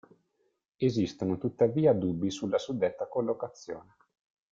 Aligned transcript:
Esistono 0.77 1.37
tuttavia 1.37 1.93
dubbi 1.93 2.31
sulla 2.31 2.57
suddetta 2.57 3.05
collocazione. 3.07 3.97